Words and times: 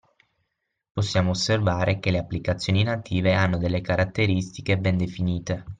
Possiamo 0.93 1.29
osservare 1.29 1.99
che 1.99 2.09
le 2.09 2.17
applicazioni 2.17 2.81
native 2.81 3.35
hanno 3.35 3.59
delle 3.59 3.81
caratteristiche 3.81 4.79
ben 4.79 4.97
definite. 4.97 5.65